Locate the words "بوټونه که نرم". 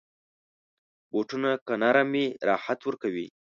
1.11-2.07